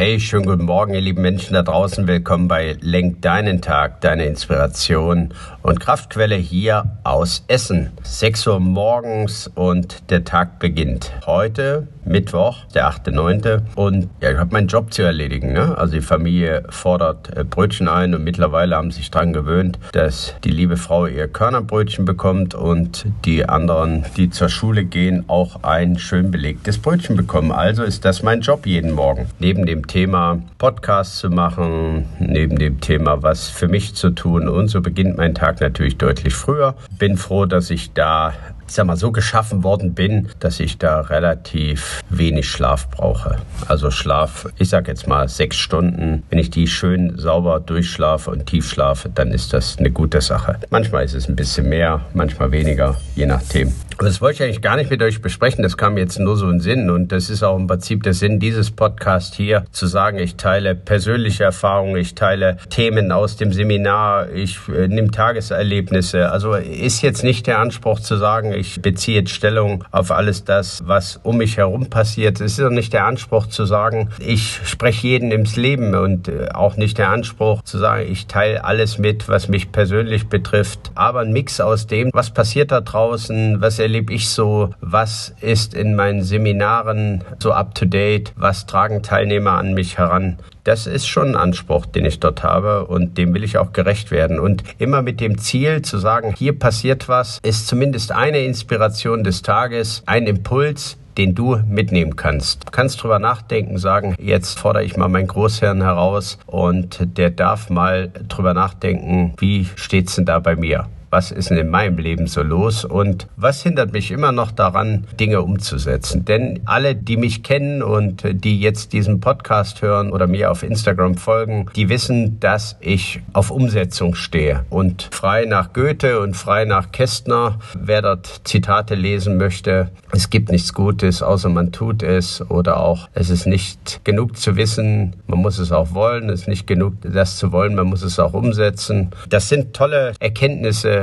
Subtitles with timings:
[0.00, 2.06] Hey, schönen guten Morgen, ihr lieben Menschen da draußen.
[2.06, 7.90] Willkommen bei Lenk deinen Tag, deine Inspiration und Kraftquelle hier aus Essen.
[8.02, 11.12] 6 Uhr morgens und der Tag beginnt.
[11.26, 13.60] Heute Mittwoch, der 8.9.
[13.74, 15.52] Und ja, ich habe meinen Job zu erledigen.
[15.52, 15.76] Ne?
[15.76, 20.50] Also die Familie fordert äh, Brötchen ein und mittlerweile haben sich daran gewöhnt, dass die
[20.50, 26.30] liebe Frau ihr Körnerbrötchen bekommt und die anderen, die zur Schule gehen, auch ein schön
[26.30, 27.52] belegtes Brötchen bekommen.
[27.52, 29.26] Also ist das mein Job jeden Morgen.
[29.38, 34.68] Neben dem Thema Podcast zu machen, neben dem Thema was für mich zu tun und
[34.68, 36.76] so beginnt mein Tag natürlich deutlich früher.
[36.96, 38.32] Bin froh, dass ich da
[38.68, 43.38] ich sag mal, so geschaffen worden bin, dass ich da relativ wenig Schlaf brauche.
[43.66, 46.22] Also Schlaf, ich sag jetzt mal sechs Stunden.
[46.30, 50.56] Wenn ich die schön sauber durchschlafe und tief schlafe, dann ist das eine gute Sache.
[50.70, 53.72] Manchmal ist es ein bisschen mehr, manchmal weniger, je nachdem.
[54.02, 56.60] Das wollte ich eigentlich gar nicht mit euch besprechen, das kam jetzt nur so in
[56.60, 60.36] Sinn und das ist auch im Prinzip der Sinn dieses Podcasts hier, zu sagen, ich
[60.36, 66.30] teile persönliche Erfahrungen, ich teile Themen aus dem Seminar, ich äh, nehme Tageserlebnisse.
[66.30, 70.80] Also ist jetzt nicht der Anspruch zu sagen, ich beziehe jetzt Stellung auf alles das,
[70.82, 72.40] was um mich herum passiert.
[72.40, 76.48] Es ist auch nicht der Anspruch zu sagen, ich spreche jeden ins Leben und äh,
[76.54, 81.20] auch nicht der Anspruch zu sagen, ich teile alles mit, was mich persönlich betrifft, aber
[81.20, 84.70] ein Mix aus dem, was passiert da draußen, was erlebe ich so?
[84.80, 88.32] Was ist in meinen Seminaren so up-to-date?
[88.36, 90.38] Was tragen Teilnehmer an mich heran?
[90.64, 94.10] Das ist schon ein Anspruch, den ich dort habe und dem will ich auch gerecht
[94.10, 94.38] werden.
[94.38, 99.42] Und immer mit dem Ziel zu sagen, hier passiert was, ist zumindest eine Inspiration des
[99.42, 102.66] Tages, ein Impuls, den du mitnehmen kannst.
[102.66, 107.70] Du kannst drüber nachdenken, sagen, jetzt fordere ich mal meinen Großherrn heraus und der darf
[107.70, 110.86] mal drüber nachdenken, wie steht's denn da bei mir?
[111.10, 115.06] Was ist denn in meinem Leben so los und was hindert mich immer noch daran,
[115.18, 116.24] Dinge umzusetzen.
[116.24, 121.16] Denn alle, die mich kennen und die jetzt diesen Podcast hören oder mir auf Instagram
[121.16, 126.92] folgen, die wissen, dass ich auf Umsetzung stehe und frei nach Goethe und frei nach
[126.92, 132.80] Kästner, wer dort Zitate lesen möchte, es gibt nichts Gutes, außer man tut es oder
[132.80, 136.66] auch es ist nicht genug zu wissen, man muss es auch wollen, es ist nicht
[136.66, 139.10] genug das zu wollen, man muss es auch umsetzen.
[139.28, 140.99] Das sind tolle Erkenntnisse,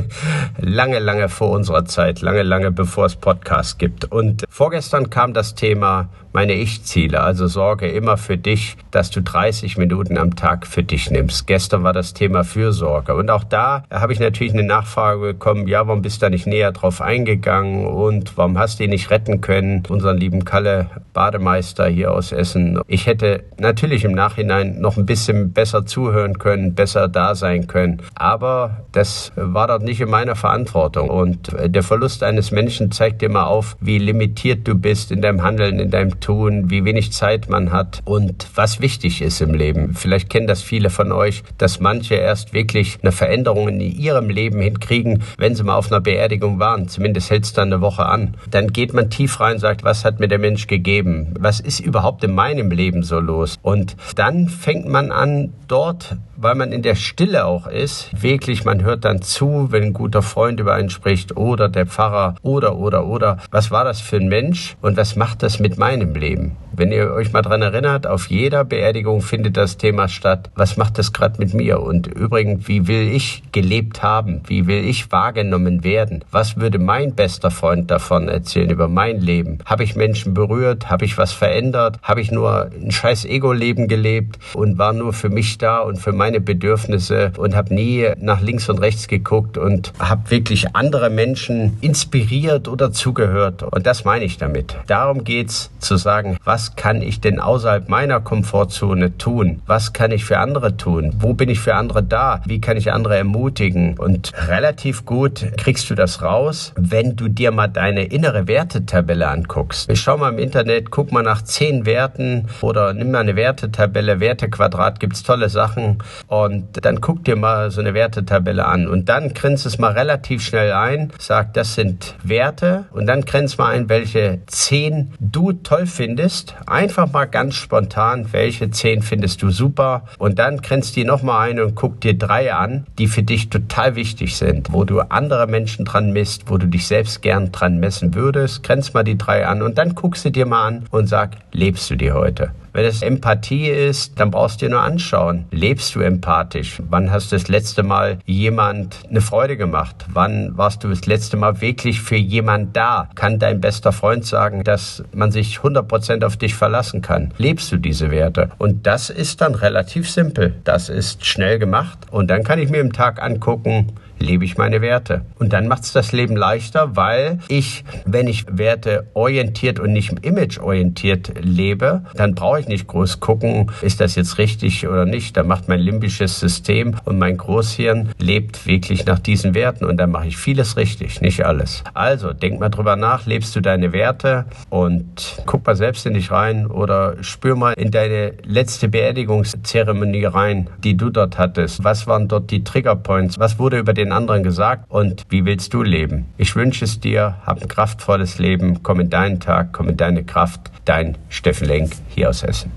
[0.58, 4.04] lange, lange vor unserer Zeit, lange, lange bevor es Podcasts gibt.
[4.04, 9.76] Und vorgestern kam das Thema meine Ich-Ziele, also sorge immer für dich, dass du 30
[9.76, 11.46] Minuten am Tag für dich nimmst.
[11.46, 15.86] Gestern war das Thema Fürsorge und auch da habe ich natürlich eine Nachfrage bekommen, ja,
[15.86, 19.40] warum bist du da nicht näher drauf eingegangen und warum hast du ihn nicht retten
[19.40, 22.80] können, unseren lieben Kalle Bademeister hier aus Essen.
[22.86, 28.00] Ich hätte natürlich im Nachhinein noch ein bisschen besser zuhören können, besser da sein können,
[28.14, 31.10] aber das war dort nicht in meiner Verantwortung.
[31.10, 35.42] Und der Verlust eines Menschen zeigt dir mal auf, wie limitiert du bist in deinem
[35.42, 39.94] Handeln, in deinem Tun, wie wenig Zeit man hat und was wichtig ist im Leben.
[39.94, 44.60] Vielleicht kennen das viele von euch, dass manche erst wirklich eine Veränderung in ihrem Leben
[44.60, 46.88] hinkriegen, wenn sie mal auf einer Beerdigung waren.
[46.88, 48.36] Zumindest hält es dann eine Woche an.
[48.50, 51.34] Dann geht man tief rein und sagt, was hat mir der Mensch gegeben?
[51.38, 53.58] Was ist überhaupt in meinem Leben so los?
[53.60, 58.10] Und dann fängt man an, dort weil man in der Stille auch ist.
[58.20, 62.34] Wirklich, man hört dann zu, wenn ein guter Freund über einen spricht oder der Pfarrer
[62.42, 63.38] oder, oder, oder.
[63.50, 66.56] Was war das für ein Mensch und was macht das mit meinem Leben?
[66.74, 70.50] Wenn ihr euch mal dran erinnert, auf jeder Beerdigung findet das Thema statt.
[70.54, 71.80] Was macht das gerade mit mir?
[71.80, 74.40] Und übrigens, wie will ich gelebt haben?
[74.46, 76.24] Wie will ich wahrgenommen werden?
[76.30, 79.58] Was würde mein bester Freund davon erzählen über mein Leben?
[79.66, 80.88] Habe ich Menschen berührt?
[80.88, 81.98] Habe ich was verändert?
[82.02, 86.12] Habe ich nur ein scheiß Ego-Leben gelebt und war nur für mich da und für
[86.12, 91.76] meine Bedürfnisse und habe nie nach links und rechts geguckt und habe wirklich andere Menschen
[91.80, 93.62] inspiriert oder zugehört.
[93.62, 94.76] Und das meine ich damit.
[94.86, 99.62] Darum geht's zu sagen, was kann ich denn außerhalb meiner Komfortzone tun?
[99.66, 101.14] Was kann ich für andere tun?
[101.18, 102.40] Wo bin ich für andere da?
[102.46, 103.98] Wie kann ich andere ermutigen?
[103.98, 109.90] Und relativ gut kriegst du das raus, wenn du dir mal deine innere Wertetabelle anguckst.
[109.90, 114.20] Ich schau mal im Internet, guck mal nach zehn Werten oder nimm mal eine Wertetabelle,
[114.20, 115.98] Wertequadrat, gibt's tolle Sachen.
[116.26, 120.42] Und dann guck dir mal so eine Wertetabelle an Und dann grenzt es mal relativ
[120.42, 125.86] schnell ein, sag, das sind Werte und dann grenzt mal ein, welche zehn du toll
[125.86, 126.51] findest.
[126.66, 131.60] Einfach mal ganz spontan, welche zehn findest du super und dann grenzt die nochmal ein
[131.60, 135.84] und guck dir drei an, die für dich total wichtig sind, wo du andere Menschen
[135.84, 138.62] dran misst, wo du dich selbst gern dran messen würdest.
[138.62, 141.90] Grenz mal die drei an und dann guckst du dir mal an und sag, lebst
[141.90, 142.52] du die heute?
[142.74, 145.44] Wenn es Empathie ist, dann brauchst du dir nur anschauen.
[145.50, 146.80] Lebst du empathisch?
[146.88, 150.06] Wann hast du das letzte Mal jemand eine Freude gemacht?
[150.10, 153.10] Wann warst du das letzte Mal wirklich für jemand da?
[153.14, 157.32] Kann dein bester Freund sagen, dass man sich 100% auf dich verlassen kann?
[157.36, 158.50] Lebst du diese Werte?
[158.56, 160.54] Und das ist dann relativ simpel.
[160.64, 161.98] Das ist schnell gemacht.
[162.10, 163.92] Und dann kann ich mir im Tag angucken,
[164.22, 165.22] lebe ich meine Werte.
[165.38, 170.24] Und dann macht es das Leben leichter, weil ich, wenn ich Werte orientiert und nicht
[170.24, 175.36] image orientiert lebe, dann brauche ich nicht groß gucken, ist das jetzt richtig oder nicht.
[175.36, 180.10] Da macht mein limbisches System und mein Großhirn lebt wirklich nach diesen Werten und dann
[180.10, 181.82] mache ich vieles richtig, nicht alles.
[181.94, 186.30] Also denk mal drüber nach, lebst du deine Werte und guck mal selbst in dich
[186.30, 191.84] rein oder spür mal in deine letzte Beerdigungszeremonie rein, die du dort hattest.
[191.84, 193.38] Was waren dort die Triggerpoints?
[193.38, 196.26] Was wurde über den anderen gesagt und wie willst du leben?
[196.36, 200.24] Ich wünsche es dir, hab ein kraftvolles Leben, komm in deinen Tag, komm in deine
[200.24, 200.70] Kraft.
[200.84, 202.70] Dein Steffen Lenk hier aus Essen.